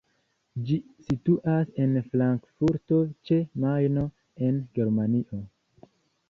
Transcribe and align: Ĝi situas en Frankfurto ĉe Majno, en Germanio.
Ĝi 0.69 0.75
situas 1.07 1.69
en 1.83 1.93
Frankfurto 2.13 3.03
ĉe 3.31 3.39
Majno, 3.65 4.07
en 4.49 4.59
Germanio. 4.81 5.43